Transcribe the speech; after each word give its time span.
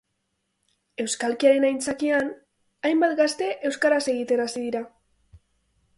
Euskalkiaren 1.03 1.67
aitzakian, 1.69 2.31
hainbat 2.91 3.15
gazte 3.23 3.53
euskaraz 3.71 4.03
egiten 4.15 4.45
hasi 4.47 4.65
dira. 4.69 4.83